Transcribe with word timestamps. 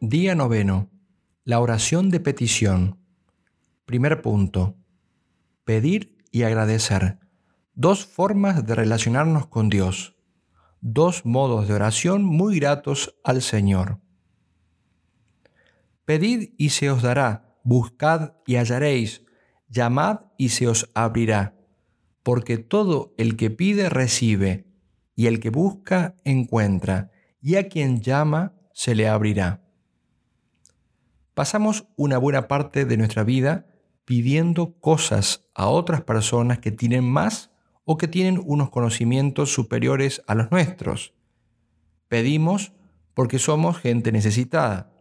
Día 0.00 0.34
noveno. 0.34 0.90
La 1.44 1.58
oración 1.58 2.10
de 2.10 2.20
petición. 2.20 2.98
Primer 3.86 4.20
punto. 4.20 4.76
Pedir 5.64 6.18
y 6.30 6.42
agradecer. 6.42 7.18
Dos 7.72 8.04
formas 8.04 8.66
de 8.66 8.74
relacionarnos 8.74 9.46
con 9.46 9.70
Dios. 9.70 10.14
Dos 10.82 11.24
modos 11.24 11.66
de 11.66 11.72
oración 11.72 12.24
muy 12.24 12.60
gratos 12.60 13.16
al 13.24 13.40
Señor. 13.40 13.98
Pedid 16.04 16.50
y 16.58 16.68
se 16.68 16.90
os 16.90 17.00
dará, 17.00 17.56
buscad 17.64 18.34
y 18.46 18.56
hallaréis, 18.56 19.22
llamad 19.70 20.26
y 20.36 20.50
se 20.50 20.68
os 20.68 20.90
abrirá, 20.92 21.56
porque 22.22 22.58
todo 22.58 23.14
el 23.16 23.36
que 23.36 23.48
pide 23.48 23.88
recibe, 23.88 24.66
y 25.14 25.26
el 25.26 25.40
que 25.40 25.48
busca 25.48 26.16
encuentra, 26.22 27.10
y 27.40 27.56
a 27.56 27.68
quien 27.68 28.02
llama 28.02 28.52
se 28.74 28.94
le 28.94 29.08
abrirá. 29.08 29.65
Pasamos 31.36 31.86
una 31.96 32.16
buena 32.16 32.48
parte 32.48 32.86
de 32.86 32.96
nuestra 32.96 33.22
vida 33.22 33.66
pidiendo 34.06 34.80
cosas 34.80 35.50
a 35.54 35.68
otras 35.68 36.00
personas 36.00 36.60
que 36.60 36.70
tienen 36.70 37.04
más 37.04 37.50
o 37.84 37.98
que 37.98 38.08
tienen 38.08 38.40
unos 38.42 38.70
conocimientos 38.70 39.52
superiores 39.52 40.22
a 40.26 40.34
los 40.34 40.50
nuestros. 40.50 41.12
Pedimos 42.08 42.72
porque 43.12 43.38
somos 43.38 43.76
gente 43.76 44.12
necesitada. 44.12 44.94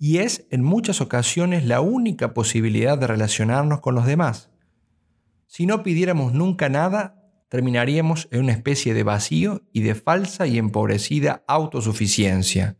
Y 0.00 0.18
es 0.18 0.48
en 0.50 0.64
muchas 0.64 1.00
ocasiones 1.00 1.64
la 1.64 1.80
única 1.80 2.34
posibilidad 2.34 2.98
de 2.98 3.06
relacionarnos 3.06 3.80
con 3.80 3.94
los 3.94 4.04
demás. 4.04 4.50
Si 5.46 5.64
no 5.64 5.84
pidiéramos 5.84 6.32
nunca 6.32 6.68
nada, 6.68 7.22
terminaríamos 7.50 8.26
en 8.32 8.40
una 8.40 8.52
especie 8.52 8.94
de 8.94 9.04
vacío 9.04 9.62
y 9.72 9.82
de 9.82 9.94
falsa 9.94 10.48
y 10.48 10.58
empobrecida 10.58 11.44
autosuficiencia. 11.46 12.78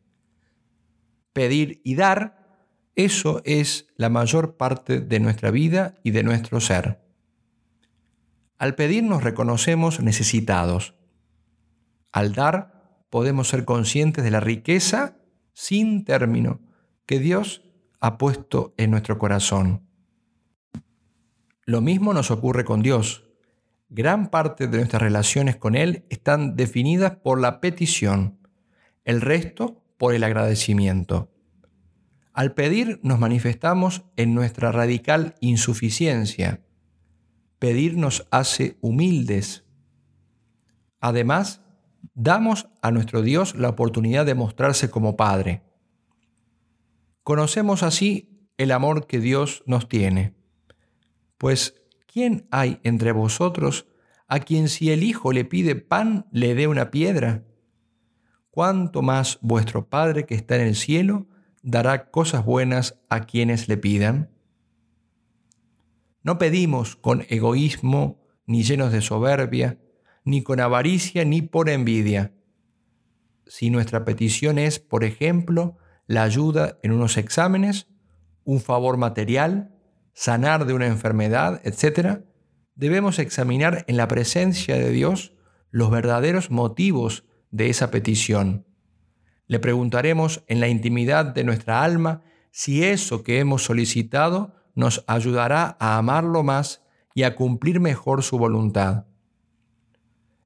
Pedir 1.32 1.80
y 1.84 1.94
dar 1.94 2.45
eso 2.96 3.42
es 3.44 3.86
la 3.96 4.08
mayor 4.08 4.56
parte 4.56 5.00
de 5.00 5.20
nuestra 5.20 5.50
vida 5.50 5.94
y 6.02 6.12
de 6.12 6.22
nuestro 6.22 6.60
ser. 6.60 7.02
Al 8.58 8.74
pedir 8.74 9.04
nos 9.04 9.22
reconocemos 9.22 10.00
necesitados. 10.00 10.94
Al 12.10 12.32
dar 12.32 13.04
podemos 13.10 13.48
ser 13.48 13.66
conscientes 13.66 14.24
de 14.24 14.30
la 14.30 14.40
riqueza 14.40 15.18
sin 15.52 16.04
término 16.04 16.60
que 17.04 17.18
Dios 17.18 17.62
ha 18.00 18.16
puesto 18.16 18.74
en 18.78 18.90
nuestro 18.90 19.18
corazón. 19.18 19.82
Lo 21.66 21.82
mismo 21.82 22.14
nos 22.14 22.30
ocurre 22.30 22.64
con 22.64 22.82
Dios. 22.82 23.24
Gran 23.90 24.30
parte 24.30 24.68
de 24.68 24.78
nuestras 24.78 25.02
relaciones 25.02 25.56
con 25.56 25.74
Él 25.74 26.06
están 26.08 26.56
definidas 26.56 27.16
por 27.16 27.40
la 27.40 27.60
petición, 27.60 28.38
el 29.04 29.20
resto 29.20 29.82
por 29.98 30.14
el 30.14 30.24
agradecimiento. 30.24 31.30
Al 32.36 32.52
pedir 32.52 33.00
nos 33.02 33.18
manifestamos 33.18 34.04
en 34.16 34.34
nuestra 34.34 34.70
radical 34.70 35.36
insuficiencia. 35.40 36.60
Pedir 37.58 37.96
nos 37.96 38.28
hace 38.30 38.76
humildes. 38.82 39.64
Además, 41.00 41.62
damos 42.12 42.68
a 42.82 42.90
nuestro 42.90 43.22
Dios 43.22 43.54
la 43.54 43.70
oportunidad 43.70 44.26
de 44.26 44.34
mostrarse 44.34 44.90
como 44.90 45.16
Padre. 45.16 45.62
Conocemos 47.22 47.82
así 47.82 48.50
el 48.58 48.70
amor 48.70 49.06
que 49.06 49.18
Dios 49.18 49.62
nos 49.64 49.88
tiene. 49.88 50.34
Pues, 51.38 51.82
¿quién 52.06 52.48
hay 52.50 52.80
entre 52.82 53.12
vosotros 53.12 53.86
a 54.28 54.40
quien 54.40 54.68
si 54.68 54.90
el 54.90 55.04
Hijo 55.04 55.32
le 55.32 55.46
pide 55.46 55.74
pan 55.74 56.26
le 56.32 56.54
dé 56.54 56.66
una 56.66 56.90
piedra? 56.90 57.46
¿Cuánto 58.50 59.00
más 59.00 59.38
vuestro 59.40 59.88
Padre 59.88 60.26
que 60.26 60.34
está 60.34 60.56
en 60.56 60.66
el 60.66 60.76
cielo 60.76 61.28
dará 61.66 62.12
cosas 62.12 62.44
buenas 62.44 63.02
a 63.10 63.26
quienes 63.26 63.68
le 63.68 63.76
pidan? 63.76 64.30
No 66.22 66.38
pedimos 66.38 66.94
con 66.94 67.26
egoísmo, 67.28 68.24
ni 68.46 68.62
llenos 68.62 68.92
de 68.92 69.02
soberbia, 69.02 69.80
ni 70.24 70.42
con 70.42 70.60
avaricia, 70.60 71.24
ni 71.24 71.42
por 71.42 71.68
envidia. 71.68 72.32
Si 73.46 73.70
nuestra 73.70 74.04
petición 74.04 74.58
es, 74.60 74.78
por 74.78 75.02
ejemplo, 75.02 75.76
la 76.06 76.22
ayuda 76.22 76.78
en 76.84 76.92
unos 76.92 77.16
exámenes, 77.16 77.88
un 78.44 78.60
favor 78.60 78.96
material, 78.96 79.74
sanar 80.14 80.66
de 80.66 80.74
una 80.74 80.86
enfermedad, 80.86 81.60
etc., 81.64 82.20
debemos 82.76 83.18
examinar 83.18 83.84
en 83.88 83.96
la 83.96 84.06
presencia 84.06 84.76
de 84.76 84.90
Dios 84.90 85.34
los 85.70 85.90
verdaderos 85.90 86.52
motivos 86.52 87.24
de 87.50 87.70
esa 87.70 87.90
petición 87.90 88.65
le 89.46 89.58
preguntaremos 89.58 90.42
en 90.46 90.60
la 90.60 90.68
intimidad 90.68 91.26
de 91.26 91.44
nuestra 91.44 91.82
alma 91.82 92.22
si 92.50 92.84
eso 92.84 93.22
que 93.22 93.38
hemos 93.38 93.64
solicitado 93.64 94.54
nos 94.74 95.04
ayudará 95.06 95.76
a 95.78 95.98
amarlo 95.98 96.42
más 96.42 96.82
y 97.14 97.22
a 97.22 97.34
cumplir 97.34 97.80
mejor 97.80 98.22
su 98.22 98.38
voluntad. 98.38 99.06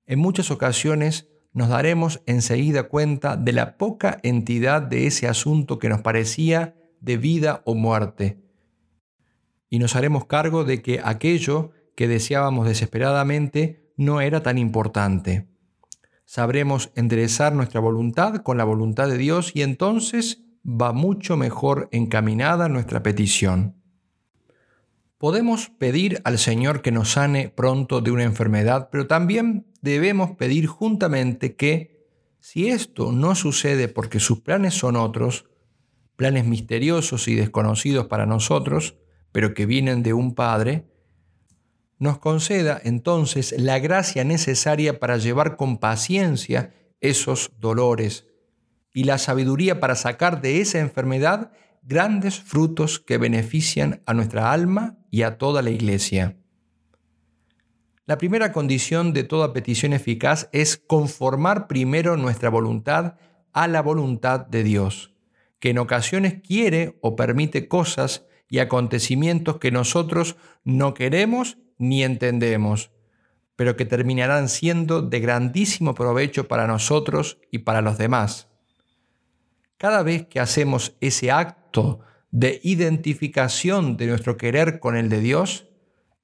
En 0.06 0.18
muchas 0.18 0.50
ocasiones 0.50 1.28
nos 1.52 1.68
daremos 1.68 2.22
enseguida 2.26 2.84
cuenta 2.84 3.36
de 3.36 3.52
la 3.52 3.76
poca 3.76 4.18
entidad 4.22 4.82
de 4.82 5.06
ese 5.06 5.26
asunto 5.26 5.78
que 5.78 5.88
nos 5.88 6.00
parecía 6.00 6.76
de 7.00 7.16
vida 7.16 7.62
o 7.64 7.74
muerte, 7.74 8.38
y 9.68 9.78
nos 9.78 9.96
haremos 9.96 10.26
cargo 10.26 10.64
de 10.64 10.82
que 10.82 11.00
aquello 11.02 11.70
que 11.94 12.08
deseábamos 12.08 12.66
desesperadamente 12.66 13.92
no 13.96 14.20
era 14.20 14.42
tan 14.42 14.58
importante 14.58 15.49
sabremos 16.30 16.92
enderezar 16.94 17.52
nuestra 17.56 17.80
voluntad 17.80 18.42
con 18.42 18.56
la 18.56 18.62
voluntad 18.62 19.08
de 19.08 19.18
Dios 19.18 19.50
y 19.52 19.62
entonces 19.62 20.44
va 20.64 20.92
mucho 20.92 21.36
mejor 21.36 21.88
encaminada 21.90 22.68
nuestra 22.68 23.02
petición. 23.02 23.74
Podemos 25.18 25.70
pedir 25.70 26.20
al 26.22 26.38
Señor 26.38 26.82
que 26.82 26.92
nos 26.92 27.10
sane 27.10 27.48
pronto 27.48 28.00
de 28.00 28.12
una 28.12 28.22
enfermedad, 28.22 28.90
pero 28.92 29.08
también 29.08 29.66
debemos 29.82 30.36
pedir 30.36 30.68
juntamente 30.68 31.56
que, 31.56 32.06
si 32.38 32.68
esto 32.68 33.10
no 33.10 33.34
sucede 33.34 33.88
porque 33.88 34.20
sus 34.20 34.40
planes 34.40 34.74
son 34.74 34.94
otros, 34.94 35.46
planes 36.14 36.44
misteriosos 36.44 37.26
y 37.26 37.34
desconocidos 37.34 38.06
para 38.06 38.24
nosotros, 38.24 38.94
pero 39.32 39.52
que 39.52 39.66
vienen 39.66 40.04
de 40.04 40.12
un 40.12 40.36
Padre, 40.36 40.89
nos 42.00 42.18
conceda 42.18 42.80
entonces 42.82 43.54
la 43.56 43.78
gracia 43.78 44.24
necesaria 44.24 44.98
para 44.98 45.18
llevar 45.18 45.56
con 45.56 45.76
paciencia 45.78 46.74
esos 47.00 47.52
dolores 47.60 48.26
y 48.92 49.04
la 49.04 49.18
sabiduría 49.18 49.80
para 49.80 49.94
sacar 49.94 50.40
de 50.40 50.62
esa 50.62 50.80
enfermedad 50.80 51.52
grandes 51.82 52.40
frutos 52.40 53.00
que 53.00 53.18
benefician 53.18 54.02
a 54.06 54.14
nuestra 54.14 54.50
alma 54.50 54.98
y 55.10 55.22
a 55.22 55.36
toda 55.36 55.60
la 55.60 55.70
iglesia. 55.70 56.38
La 58.06 58.16
primera 58.16 58.50
condición 58.50 59.12
de 59.12 59.22
toda 59.22 59.52
petición 59.52 59.92
eficaz 59.92 60.48
es 60.52 60.78
conformar 60.78 61.68
primero 61.68 62.16
nuestra 62.16 62.48
voluntad 62.48 63.16
a 63.52 63.68
la 63.68 63.82
voluntad 63.82 64.46
de 64.46 64.64
Dios, 64.64 65.12
que 65.58 65.70
en 65.70 65.78
ocasiones 65.78 66.40
quiere 66.42 66.98
o 67.02 67.14
permite 67.14 67.68
cosas 67.68 68.26
y 68.48 68.58
acontecimientos 68.58 69.58
que 69.58 69.70
nosotros 69.70 70.36
no 70.64 70.94
queremos 70.94 71.58
ni 71.80 72.04
entendemos, 72.04 72.92
pero 73.56 73.76
que 73.76 73.84
terminarán 73.84 74.48
siendo 74.48 75.02
de 75.02 75.18
grandísimo 75.18 75.94
provecho 75.94 76.46
para 76.46 76.68
nosotros 76.68 77.38
y 77.50 77.58
para 77.58 77.80
los 77.80 77.98
demás. 77.98 78.48
Cada 79.76 80.02
vez 80.02 80.26
que 80.26 80.40
hacemos 80.40 80.94
ese 81.00 81.30
acto 81.30 82.00
de 82.30 82.60
identificación 82.62 83.96
de 83.96 84.06
nuestro 84.06 84.36
querer 84.36 84.78
con 84.78 84.96
el 84.96 85.08
de 85.08 85.20
Dios, 85.20 85.66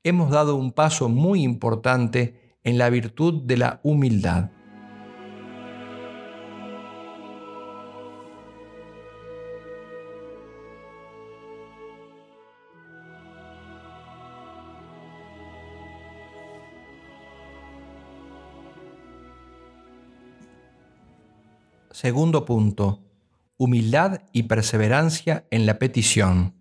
hemos 0.05 0.31
dado 0.31 0.57
un 0.57 0.73
paso 0.73 1.09
muy 1.09 1.43
importante 1.43 2.59
en 2.63 2.79
la 2.79 2.91
virtud 2.91 3.43
de 3.43 3.57
la 3.57 3.81
humildad. 3.83 4.51
Segundo 21.97 22.45
punto, 22.45 23.01
humildad 23.57 24.21
y 24.31 24.43
perseverancia 24.43 25.47
en 25.51 25.65
la 25.65 25.79
petición. 25.79 26.55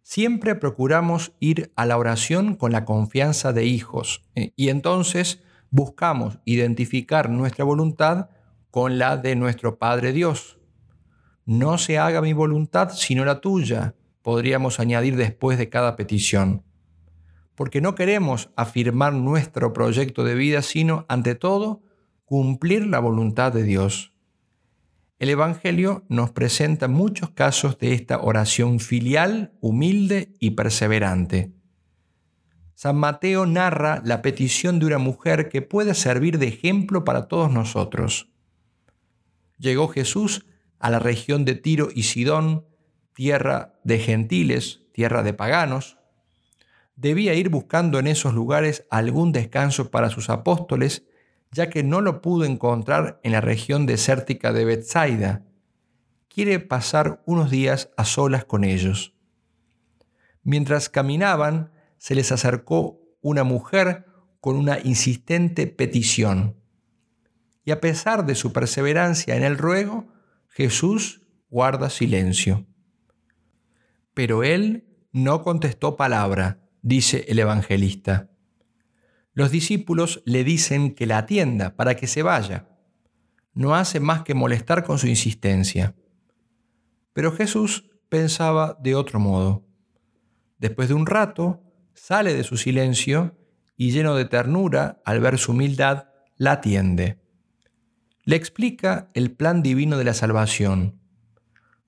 Siempre 0.00 0.54
procuramos 0.54 1.32
ir 1.40 1.72
a 1.76 1.84
la 1.84 1.98
oración 1.98 2.54
con 2.54 2.72
la 2.72 2.86
confianza 2.86 3.52
de 3.52 3.66
hijos 3.66 4.24
eh, 4.34 4.54
y 4.56 4.70
entonces 4.70 5.42
buscamos 5.68 6.38
identificar 6.46 7.28
nuestra 7.28 7.66
voluntad 7.66 8.30
con 8.70 8.98
la 8.98 9.18
de 9.18 9.36
nuestro 9.36 9.78
Padre 9.78 10.14
Dios. 10.14 10.58
No 11.44 11.76
se 11.76 11.98
haga 11.98 12.22
mi 12.22 12.32
voluntad 12.32 12.92
sino 12.94 13.26
la 13.26 13.42
tuya, 13.42 13.94
podríamos 14.22 14.80
añadir 14.80 15.16
después 15.16 15.58
de 15.58 15.68
cada 15.68 15.96
petición. 15.96 16.62
Porque 17.54 17.82
no 17.82 17.94
queremos 17.94 18.48
afirmar 18.56 19.12
nuestro 19.12 19.74
proyecto 19.74 20.24
de 20.24 20.34
vida, 20.34 20.62
sino, 20.62 21.04
ante 21.10 21.34
todo, 21.34 21.82
cumplir 22.28 22.86
la 22.86 22.98
voluntad 22.98 23.54
de 23.54 23.62
Dios. 23.62 24.12
El 25.18 25.30
Evangelio 25.30 26.04
nos 26.10 26.30
presenta 26.30 26.86
muchos 26.86 27.30
casos 27.30 27.78
de 27.78 27.94
esta 27.94 28.20
oración 28.20 28.80
filial, 28.80 29.54
humilde 29.62 30.34
y 30.38 30.50
perseverante. 30.50 31.54
San 32.74 32.96
Mateo 32.96 33.46
narra 33.46 34.02
la 34.04 34.20
petición 34.20 34.78
de 34.78 34.84
una 34.84 34.98
mujer 34.98 35.48
que 35.48 35.62
puede 35.62 35.94
servir 35.94 36.38
de 36.38 36.48
ejemplo 36.48 37.02
para 37.02 37.28
todos 37.28 37.50
nosotros. 37.50 38.28
Llegó 39.56 39.88
Jesús 39.88 40.44
a 40.78 40.90
la 40.90 40.98
región 40.98 41.46
de 41.46 41.54
Tiro 41.54 41.88
y 41.94 42.02
Sidón, 42.02 42.66
tierra 43.14 43.80
de 43.84 44.00
gentiles, 44.00 44.82
tierra 44.92 45.22
de 45.22 45.32
paganos. 45.32 45.96
Debía 46.94 47.32
ir 47.32 47.48
buscando 47.48 47.98
en 47.98 48.06
esos 48.06 48.34
lugares 48.34 48.86
algún 48.90 49.32
descanso 49.32 49.90
para 49.90 50.10
sus 50.10 50.28
apóstoles 50.28 51.06
ya 51.50 51.70
que 51.70 51.82
no 51.82 52.00
lo 52.00 52.20
pudo 52.20 52.44
encontrar 52.44 53.20
en 53.22 53.32
la 53.32 53.40
región 53.40 53.86
desértica 53.86 54.52
de 54.52 54.64
Bethsaida. 54.64 55.44
Quiere 56.28 56.60
pasar 56.60 57.22
unos 57.26 57.50
días 57.50 57.90
a 57.96 58.04
solas 58.04 58.44
con 58.44 58.64
ellos. 58.64 59.14
Mientras 60.42 60.88
caminaban, 60.88 61.72
se 61.96 62.14
les 62.14 62.32
acercó 62.32 63.00
una 63.20 63.44
mujer 63.44 64.06
con 64.40 64.56
una 64.56 64.78
insistente 64.78 65.66
petición. 65.66 66.56
Y 67.64 67.70
a 67.70 67.80
pesar 67.80 68.24
de 68.24 68.34
su 68.34 68.52
perseverancia 68.52 69.36
en 69.36 69.42
el 69.42 69.58
ruego, 69.58 70.06
Jesús 70.48 71.22
guarda 71.50 71.90
silencio. 71.90 72.66
Pero 74.14 74.42
él 74.42 74.86
no 75.12 75.42
contestó 75.42 75.96
palabra, 75.96 76.60
dice 76.82 77.24
el 77.28 77.38
evangelista 77.38 78.30
los 79.38 79.52
discípulos 79.52 80.20
le 80.24 80.42
dicen 80.42 80.96
que 80.96 81.06
la 81.06 81.18
atienda 81.18 81.76
para 81.76 81.94
que 81.94 82.08
se 82.08 82.24
vaya. 82.24 82.66
No 83.54 83.76
hace 83.76 84.00
más 84.00 84.24
que 84.24 84.34
molestar 84.34 84.82
con 84.82 84.98
su 84.98 85.06
insistencia. 85.06 85.94
Pero 87.12 87.30
Jesús 87.30 87.88
pensaba 88.08 88.76
de 88.82 88.96
otro 88.96 89.20
modo. 89.20 89.64
Después 90.58 90.88
de 90.88 90.94
un 90.94 91.06
rato, 91.06 91.62
sale 91.94 92.34
de 92.34 92.42
su 92.42 92.56
silencio 92.56 93.38
y 93.76 93.92
lleno 93.92 94.16
de 94.16 94.24
ternura 94.24 95.00
al 95.04 95.20
ver 95.20 95.38
su 95.38 95.52
humildad, 95.52 96.08
la 96.34 96.50
atiende. 96.50 97.20
Le 98.24 98.34
explica 98.34 99.08
el 99.14 99.30
plan 99.30 99.62
divino 99.62 99.98
de 99.98 100.04
la 100.04 100.14
salvación. 100.14 101.00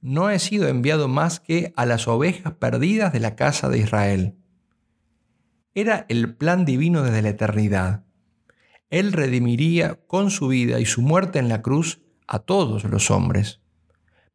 No 0.01 0.31
he 0.31 0.39
sido 0.39 0.69
enviado 0.69 1.09
más 1.09 1.41
que 1.41 1.73
a 1.75 1.85
las 1.85 2.07
ovejas 2.07 2.53
perdidas 2.53 3.13
de 3.13 3.19
la 3.19 3.35
casa 3.35 3.69
de 3.69 3.79
Israel 3.79 4.40
era 5.75 6.07
el 6.09 6.35
plan 6.35 6.65
divino 6.65 7.03
desde 7.03 7.23
la 7.23 7.29
eternidad. 7.31 8.05
Él 8.91 9.13
redimiría 9.13 10.01
con 10.07 10.31
su 10.31 10.49
vida 10.49 10.81
y 10.81 10.87
su 10.87 11.03
muerte 11.03 11.39
en 11.39 11.49
la 11.49 11.63
cruz 11.63 12.01
a 12.27 12.41
todos 12.41 12.85
los 12.85 13.11
hombres. 13.11 13.61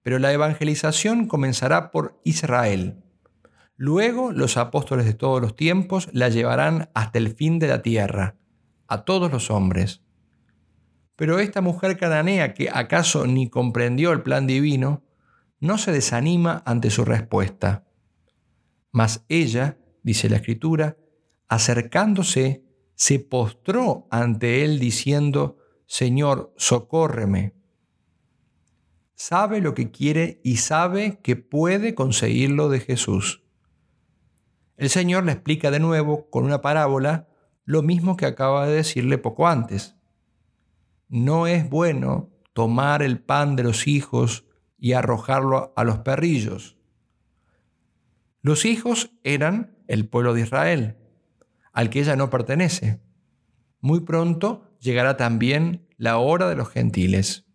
Pero 0.02 0.20
la 0.20 0.32
evangelización 0.32 1.28
comenzará 1.28 1.92
por 1.92 2.20
Israel. 2.24 3.04
Luego 3.76 4.32
los 4.32 4.56
apóstoles 4.56 5.06
de 5.06 5.14
todos 5.14 5.42
los 5.42 5.56
tiempos 5.56 6.08
la 6.14 6.30
llevarán 6.30 6.90
hasta 6.94 7.18
el 7.18 7.36
fin 7.36 7.60
de 7.60 7.68
la 7.68 7.82
tierra, 7.82 8.36
a 8.88 9.04
todos 9.04 9.32
los 9.32 9.52
hombres. 9.52 10.02
Pero 11.18 11.40
esta 11.40 11.62
mujer 11.62 11.98
cananea, 11.98 12.54
que 12.54 12.70
acaso 12.70 13.28
ni 13.28 13.50
comprendió 13.50 14.12
el 14.12 14.22
plan 14.22 14.48
divino, 14.48 15.04
no 15.60 15.78
se 15.78 15.92
desanima 15.92 16.62
ante 16.66 16.90
su 16.90 17.04
respuesta. 17.04 17.86
Mas 18.92 19.26
ella, 19.28 19.78
dice 20.04 20.30
la 20.30 20.38
Escritura, 20.38 20.98
acercándose, 21.48 22.66
se 22.96 23.20
postró 23.20 24.08
ante 24.10 24.64
él 24.64 24.80
diciendo, 24.80 25.58
Señor, 25.86 26.54
socórreme. 26.58 27.54
Sabe 29.16 29.62
lo 29.62 29.74
que 29.74 29.92
quiere 29.92 30.42
y 30.44 30.58
sabe 30.58 31.20
que 31.22 31.36
puede 31.36 31.96
conseguirlo 31.96 32.70
de 32.70 32.80
Jesús. 32.80 33.44
El 34.78 34.90
Señor 34.90 35.24
le 35.26 35.34
explica 35.34 35.72
de 35.72 35.80
nuevo 35.80 36.30
con 36.30 36.44
una 36.44 36.62
parábola 36.62 37.30
lo 37.64 37.82
mismo 37.82 38.18
que 38.18 38.26
acaba 38.26 38.68
de 38.68 38.76
decirle 38.76 39.18
poco 39.18 39.48
antes. 39.48 39.96
No 41.08 41.48
es 41.48 41.70
bueno 41.70 42.30
tomar 42.54 43.02
el 43.02 43.20
pan 43.20 43.56
de 43.56 43.64
los 43.64 43.88
hijos 43.88 44.46
y 44.78 44.94
arrojarlo 44.94 45.74
a 45.76 45.84
los 45.84 46.00
perrillos. 46.00 46.78
Los 48.42 48.66
hijos 48.66 49.12
eran 49.24 49.78
el 49.88 50.08
pueblo 50.08 50.34
de 50.34 50.42
Israel 50.42 50.98
al 51.76 51.90
que 51.90 52.00
ella 52.00 52.16
no 52.16 52.30
pertenece. 52.30 53.02
Muy 53.82 54.00
pronto 54.00 54.76
llegará 54.80 55.18
también 55.18 55.86
la 55.98 56.18
hora 56.18 56.50
de 56.50 56.56
los 56.56 56.70
gentiles. 56.70 57.46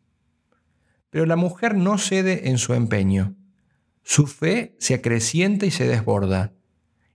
Pero 1.09 1.25
la 1.25 1.37
mujer 1.37 1.75
no 1.75 1.97
cede 1.97 2.50
en 2.50 2.59
su 2.59 2.75
empeño. 2.75 3.35
Su 4.03 4.27
fe 4.27 4.77
se 4.79 4.95
acrecienta 4.95 5.65
y 5.67 5.71
se 5.71 5.89
desborda, 5.89 6.53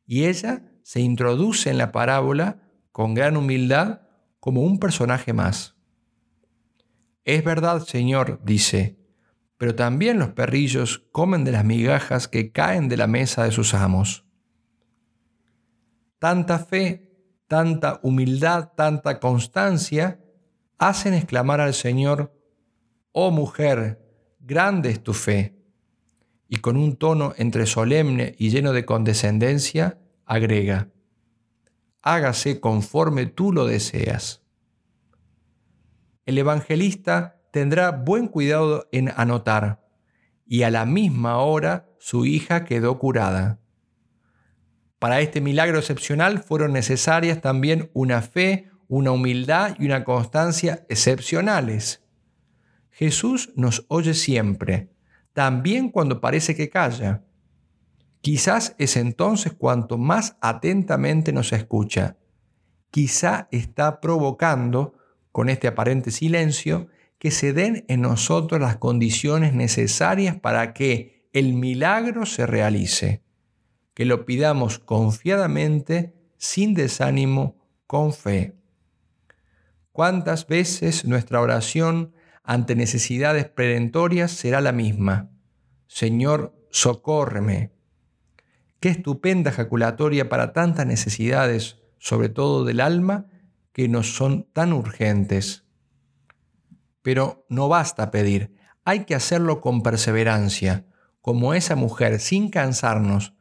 y 0.06 0.26
ella 0.26 0.64
se 0.82 1.00
introduce 1.00 1.70
en 1.70 1.78
la 1.78 1.92
parábola 1.92 2.64
con 2.92 3.14
gran 3.14 3.38
humildad 3.38 4.02
como 4.40 4.62
un 4.62 4.80
personaje 4.80 5.32
más. 5.32 5.76
Es 7.24 7.44
verdad, 7.44 7.84
Señor, 7.84 8.42
dice, 8.44 8.98
pero 9.58 9.76
también 9.76 10.18
los 10.20 10.30
perrillos 10.30 11.06
comen 11.12 11.44
de 11.44 11.52
las 11.52 11.66
migajas 11.66 12.28
que 12.28 12.52
caen 12.52 12.90
de 12.90 12.98
la 12.98 13.08
mesa 13.08 13.44
de 13.44 13.52
sus 13.52 13.74
amos 13.74 14.25
tanta 16.20 16.60
fe, 16.60 17.12
tanta 17.48 18.00
humildad, 18.04 18.72
tanta 18.76 19.20
constancia, 19.20 20.20
hacen 20.78 21.14
exclamar 21.14 21.62
al 21.62 21.74
Señor, 21.74 22.34
oh 23.12 23.32
mujer, 23.32 24.36
grande 24.40 24.90
es 24.90 25.04
tu 25.04 25.14
fe. 25.14 25.56
Y 26.48 26.58
con 26.58 26.78
un 26.78 26.96
tono 26.96 27.34
entre 27.38 27.66
solemne 27.66 28.36
y 28.38 28.50
lleno 28.50 28.72
de 28.72 28.86
condescendencia, 28.86 30.00
agrega, 30.26 30.90
hágase 32.02 32.60
conforme 32.60 33.26
tú 33.26 33.52
lo 33.52 33.66
deseas. 33.66 34.44
El 36.26 36.38
evangelista 36.38 37.42
tendrá 37.52 37.92
buen 37.92 38.28
cuidado 38.28 38.88
en 38.92 39.12
anotar, 39.16 39.88
y 40.46 40.64
a 40.64 40.72
la 40.72 40.86
misma 40.86 41.38
hora 41.38 41.90
su 42.00 42.26
hija 42.26 42.66
quedó 42.66 43.00
curada. 43.00 43.60
Para 45.00 45.20
este 45.20 45.42
milagro 45.42 45.80
excepcional 45.80 46.40
fueron 46.40 46.74
necesarias 46.74 47.42
también 47.42 47.90
una 47.94 48.22
fe, 48.22 48.70
una 48.88 49.12
humildad 49.12 49.76
y 49.80 49.86
una 49.86 50.04
constancia 50.04 50.86
excepcionales. 50.90 52.04
Jesús 52.92 53.52
nos 53.56 53.86
oye 53.90 54.14
siempre, 54.14 54.90
también 55.34 55.90
cuando 55.90 56.22
parece 56.22 56.56
que 56.56 56.70
calla. 56.70 57.24
Quizás 58.22 58.74
es 58.80 58.96
entonces 58.96 59.54
cuanto 59.54 59.98
más 59.98 60.38
atentamente 60.40 61.34
nos 61.34 61.52
escucha. 61.52 62.18
Quizá 62.90 63.50
está 63.52 64.00
provocando, 64.00 64.94
con 65.34 65.50
este 65.50 65.68
aparente 65.68 66.10
silencio, 66.10 66.88
que 67.20 67.32
se 67.32 67.52
den 67.52 67.84
en 67.90 68.00
nosotros 68.02 68.62
las 68.62 68.78
condiciones 68.78 69.54
necesarias 69.54 70.40
para 70.40 70.74
que 70.74 71.28
el 71.34 71.54
milagro 71.54 72.26
se 72.26 72.48
realice. 72.48 73.25
Que 73.96 74.06
lo 74.06 74.26
pidamos 74.26 74.78
confiadamente, 74.78 76.14
sin 76.38 76.76
desánimo, 76.76 77.58
con 77.88 78.14
fe. 78.14 78.56
¿Cuántas 79.92 80.48
veces 80.48 81.06
nuestra 81.06 81.40
oración 81.40 82.14
ante 82.44 82.76
necesidades 82.76 83.46
perentorias 83.46 84.32
será 84.32 84.60
la 84.62 84.74
misma? 84.74 85.32
Señor, 85.88 86.54
socórreme. 86.70 87.72
Qué 88.82 88.90
estupenda 88.90 89.52
ejaculatoria 89.52 90.28
para 90.28 90.52
tantas 90.52 90.86
necesidades, 90.86 91.78
sobre 91.98 92.28
todo 92.28 92.66
del 92.66 92.82
alma, 92.82 93.28
que 93.72 93.88
nos 93.88 94.16
son 94.16 94.44
tan 94.52 94.74
urgentes. 94.74 95.66
Pero 97.02 97.46
no 97.50 97.70
basta 97.70 98.12
pedir, 98.12 98.56
hay 98.84 99.06
que 99.06 99.16
hacerlo 99.16 99.62
con 99.62 99.82
perseverancia, 99.82 100.86
como 101.22 101.54
esa 101.54 101.76
mujer, 101.76 102.20
sin 102.20 102.50
cansarnos, 102.50 103.35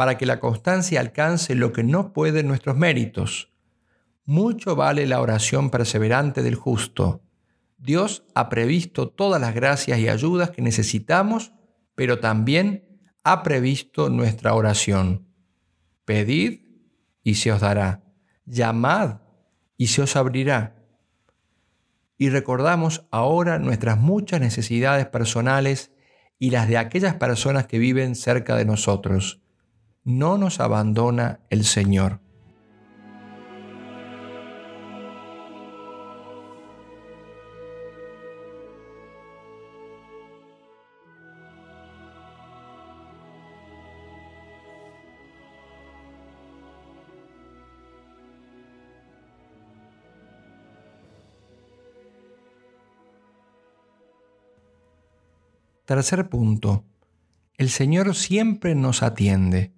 para 0.00 0.16
que 0.16 0.24
la 0.24 0.40
constancia 0.40 0.98
alcance 0.98 1.54
lo 1.54 1.74
que 1.74 1.84
no 1.84 2.14
pueden 2.14 2.48
nuestros 2.48 2.74
méritos 2.74 3.50
mucho 4.30 4.76
vale 4.76 5.08
la 5.08 5.20
oración 5.20 5.70
perseverante 5.70 6.44
del 6.44 6.54
justo. 6.54 7.20
Dios 7.78 8.22
ha 8.36 8.48
previsto 8.48 9.08
todas 9.08 9.40
las 9.40 9.56
gracias 9.56 9.98
y 9.98 10.08
ayudas 10.08 10.50
que 10.50 10.62
necesitamos, 10.62 11.52
pero 11.96 12.20
también 12.20 13.00
ha 13.24 13.42
previsto 13.42 14.08
nuestra 14.08 14.54
oración. 14.54 15.26
Pedid 16.04 16.60
y 17.24 17.34
se 17.34 17.50
os 17.50 17.60
dará. 17.60 18.04
Llamad 18.44 19.22
y 19.76 19.88
se 19.88 20.02
os 20.02 20.14
abrirá. 20.14 20.76
Y 22.16 22.30
recordamos 22.30 23.08
ahora 23.10 23.58
nuestras 23.58 23.98
muchas 23.98 24.40
necesidades 24.40 25.06
personales 25.06 25.90
y 26.38 26.50
las 26.50 26.68
de 26.68 26.78
aquellas 26.78 27.16
personas 27.16 27.66
que 27.66 27.80
viven 27.80 28.14
cerca 28.14 28.54
de 28.54 28.64
nosotros. 28.64 29.42
No 30.04 30.38
nos 30.38 30.60
abandona 30.60 31.40
el 31.50 31.64
Señor. 31.64 32.20
Tercer 55.84 56.30
punto. 56.30 56.84
El 57.58 57.68
Señor 57.68 58.14
siempre 58.14 58.74
nos 58.74 59.02
atiende. 59.02 59.74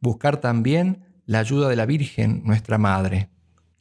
Buscar 0.00 0.40
también 0.40 1.04
la 1.26 1.38
ayuda 1.38 1.68
de 1.68 1.76
la 1.76 1.86
Virgen, 1.86 2.42
nuestra 2.44 2.78
Madre, 2.78 3.30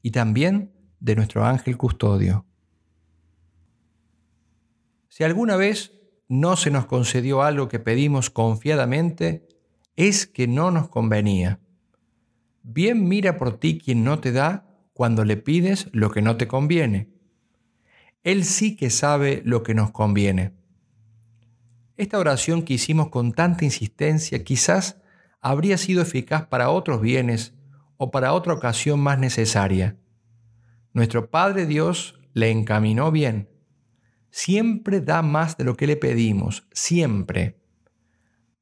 y 0.01 0.11
también 0.11 0.71
de 0.99 1.15
nuestro 1.15 1.45
ángel 1.45 1.77
custodio. 1.77 2.45
Si 5.09 5.23
alguna 5.23 5.57
vez 5.57 5.91
no 6.27 6.55
se 6.55 6.71
nos 6.71 6.85
concedió 6.85 7.43
algo 7.43 7.67
que 7.67 7.79
pedimos 7.79 8.29
confiadamente, 8.29 9.47
es 9.95 10.25
que 10.25 10.47
no 10.47 10.71
nos 10.71 10.89
convenía. 10.89 11.59
Bien 12.63 13.07
mira 13.07 13.37
por 13.37 13.59
ti 13.59 13.77
quien 13.77 14.03
no 14.03 14.19
te 14.19 14.31
da 14.31 14.65
cuando 14.93 15.25
le 15.25 15.37
pides 15.37 15.89
lo 15.91 16.09
que 16.09 16.21
no 16.21 16.37
te 16.37 16.47
conviene. 16.47 17.09
Él 18.23 18.45
sí 18.45 18.75
que 18.75 18.89
sabe 18.89 19.41
lo 19.45 19.63
que 19.63 19.73
nos 19.73 19.91
conviene. 19.91 20.53
Esta 21.97 22.17
oración 22.17 22.63
que 22.63 22.73
hicimos 22.73 23.09
con 23.09 23.33
tanta 23.33 23.65
insistencia 23.65 24.43
quizás 24.43 25.02
habría 25.43 25.77
sido 25.77 26.01
eficaz 26.01 26.47
para 26.47 26.69
otros 26.69 27.01
bienes 27.01 27.53
o 27.97 28.09
para 28.09 28.33
otra 28.33 28.53
ocasión 28.53 28.99
más 28.99 29.19
necesaria. 29.19 29.97
Nuestro 30.93 31.29
Padre 31.29 31.65
Dios 31.65 32.19
le 32.33 32.49
encaminó 32.49 33.11
bien. 33.11 33.49
Siempre 34.31 35.01
da 35.01 35.21
más 35.21 35.57
de 35.57 35.65
lo 35.65 35.75
que 35.75 35.85
le 35.85 35.97
pedimos, 35.97 36.65
siempre. 36.71 37.59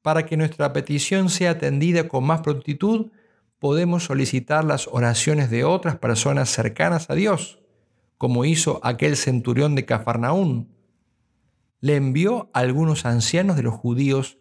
Para 0.02 0.26
que 0.26 0.36
nuestra 0.36 0.72
petición 0.72 1.30
sea 1.30 1.52
atendida 1.52 2.08
con 2.08 2.24
más 2.24 2.40
prontitud, 2.40 3.12
podemos 3.60 4.04
solicitar 4.04 4.64
las 4.64 4.88
oraciones 4.88 5.48
de 5.50 5.64
otras 5.64 5.96
personas 5.96 6.50
cercanas 6.50 7.08
a 7.08 7.14
Dios, 7.14 7.60
como 8.18 8.44
hizo 8.44 8.80
aquel 8.82 9.16
centurión 9.16 9.76
de 9.76 9.84
Cafarnaún, 9.86 10.68
le 11.80 11.96
envió 11.96 12.50
a 12.52 12.60
algunos 12.60 13.06
ancianos 13.06 13.56
de 13.56 13.62
los 13.62 13.74
judíos 13.74 14.38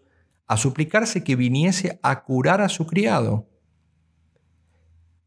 a 0.52 0.58
suplicarse 0.58 1.24
que 1.24 1.38
viniese 1.38 1.98
a 2.04 2.24
curar 2.24 2.60
a 2.60 2.68
su 2.68 2.86
criado. 2.86 3.48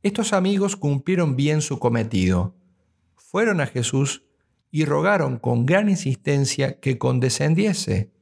Estos 0.03 0.35
amigos 0.35 0.77
cumplieron 0.77 1.35
bien 1.35 1.63
su 1.63 1.79
cometido. 1.79 2.55
Fueron 3.17 3.63
a 3.63 3.67
Jesús 3.67 4.27
y 4.71 4.85
rogaron 4.85 5.39
con 5.39 5.65
gran 5.65 5.89
insistencia 5.89 6.79
que 6.79 6.99
condescendiese. 6.99 8.13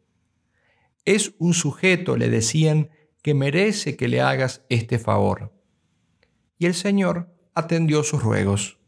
Es 1.04 1.34
un 1.40 1.54
sujeto, 1.54 2.16
le 2.16 2.28
decían, 2.28 2.90
que 3.20 3.34
merece 3.34 3.96
que 3.96 4.06
le 4.06 4.20
hagas 4.20 4.64
este 4.68 5.00
favor. 5.00 5.52
Y 6.56 6.66
el 6.66 6.74
Señor 6.74 7.34
atendió 7.52 8.04
sus 8.04 8.22
ruegos. 8.22 8.78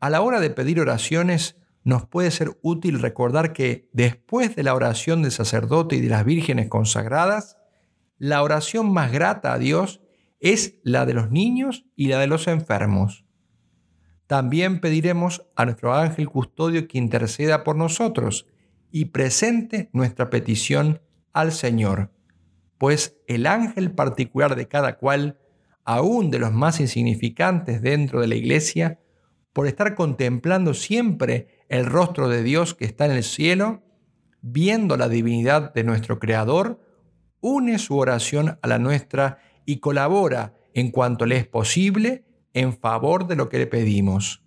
A 0.00 0.08
la 0.08 0.22
hora 0.22 0.40
de 0.40 0.48
pedir 0.48 0.80
oraciones, 0.80 1.56
nos 1.84 2.06
puede 2.06 2.30
ser 2.30 2.58
útil 2.62 3.00
recordar 3.00 3.52
que 3.52 3.88
después 3.92 4.54
de 4.54 4.62
la 4.62 4.74
oración 4.74 5.22
del 5.22 5.32
sacerdote 5.32 5.96
y 5.96 6.00
de 6.00 6.08
las 6.08 6.24
vírgenes 6.24 6.68
consagradas, 6.68 7.58
la 8.18 8.42
oración 8.42 8.92
más 8.92 9.10
grata 9.10 9.52
a 9.52 9.58
Dios 9.58 10.00
es 10.38 10.80
la 10.84 11.06
de 11.06 11.14
los 11.14 11.30
niños 11.30 11.86
y 11.96 12.06
la 12.08 12.18
de 12.18 12.28
los 12.28 12.46
enfermos. 12.46 13.24
También 14.26 14.80
pediremos 14.80 15.44
a 15.56 15.64
nuestro 15.64 15.94
ángel 15.94 16.28
custodio 16.28 16.88
que 16.88 16.98
interceda 16.98 17.64
por 17.64 17.76
nosotros 17.76 18.46
y 18.90 19.06
presente 19.06 19.90
nuestra 19.92 20.30
petición 20.30 21.00
al 21.32 21.52
Señor, 21.52 22.12
pues 22.78 23.18
el 23.26 23.46
ángel 23.46 23.92
particular 23.92 24.54
de 24.54 24.68
cada 24.68 24.98
cual, 24.98 25.38
aún 25.84 26.30
de 26.30 26.38
los 26.38 26.52
más 26.52 26.80
insignificantes 26.80 27.82
dentro 27.82 28.20
de 28.20 28.28
la 28.28 28.34
iglesia, 28.34 29.00
por 29.52 29.66
estar 29.66 29.94
contemplando 29.94 30.74
siempre 30.74 31.61
el 31.72 31.86
rostro 31.86 32.28
de 32.28 32.42
Dios 32.42 32.74
que 32.74 32.84
está 32.84 33.06
en 33.06 33.12
el 33.12 33.24
cielo, 33.24 33.82
viendo 34.42 34.98
la 34.98 35.08
divinidad 35.08 35.72
de 35.72 35.84
nuestro 35.84 36.18
Creador, 36.18 36.78
une 37.40 37.78
su 37.78 37.96
oración 37.96 38.58
a 38.60 38.68
la 38.68 38.78
nuestra 38.78 39.38
y 39.64 39.78
colabora 39.78 40.54
en 40.74 40.90
cuanto 40.90 41.24
le 41.24 41.38
es 41.38 41.46
posible 41.46 42.26
en 42.52 42.76
favor 42.76 43.26
de 43.26 43.36
lo 43.36 43.48
que 43.48 43.56
le 43.56 43.66
pedimos. 43.66 44.44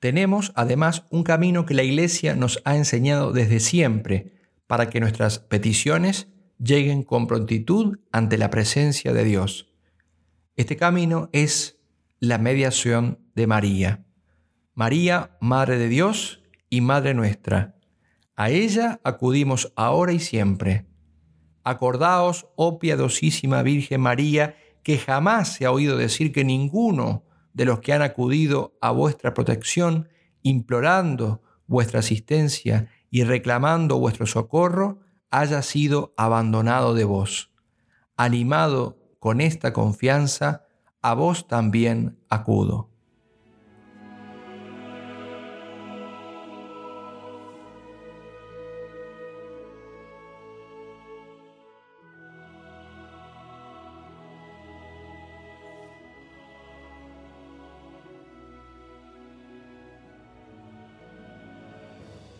Tenemos 0.00 0.52
además 0.54 1.06
un 1.08 1.22
camino 1.22 1.64
que 1.64 1.72
la 1.72 1.82
Iglesia 1.82 2.36
nos 2.36 2.60
ha 2.66 2.76
enseñado 2.76 3.32
desde 3.32 3.58
siempre 3.58 4.34
para 4.66 4.90
que 4.90 5.00
nuestras 5.00 5.38
peticiones 5.38 6.28
lleguen 6.58 7.04
con 7.04 7.26
prontitud 7.26 8.00
ante 8.12 8.36
la 8.36 8.50
presencia 8.50 9.14
de 9.14 9.24
Dios. 9.24 9.72
Este 10.56 10.76
camino 10.76 11.30
es 11.32 11.80
la 12.20 12.36
mediación 12.36 13.18
de 13.34 13.46
María. 13.46 14.03
María, 14.76 15.36
Madre 15.40 15.78
de 15.78 15.88
Dios 15.88 16.42
y 16.68 16.80
Madre 16.80 17.14
nuestra. 17.14 17.76
A 18.34 18.50
ella 18.50 19.00
acudimos 19.04 19.72
ahora 19.76 20.12
y 20.12 20.18
siempre. 20.18 20.86
Acordaos, 21.62 22.48
oh 22.56 22.80
piadosísima 22.80 23.62
Virgen 23.62 24.00
María, 24.00 24.56
que 24.82 24.98
jamás 24.98 25.52
se 25.52 25.64
ha 25.64 25.70
oído 25.70 25.96
decir 25.96 26.32
que 26.32 26.44
ninguno 26.44 27.24
de 27.52 27.66
los 27.66 27.78
que 27.78 27.92
han 27.92 28.02
acudido 28.02 28.76
a 28.80 28.90
vuestra 28.90 29.32
protección, 29.32 30.08
implorando 30.42 31.42
vuestra 31.68 32.00
asistencia 32.00 32.88
y 33.10 33.22
reclamando 33.22 34.00
vuestro 34.00 34.26
socorro, 34.26 34.98
haya 35.30 35.62
sido 35.62 36.14
abandonado 36.16 36.94
de 36.94 37.04
vos. 37.04 37.52
Animado 38.16 38.98
con 39.20 39.40
esta 39.40 39.72
confianza, 39.72 40.66
a 41.00 41.14
vos 41.14 41.46
también 41.46 42.18
acudo. 42.28 42.93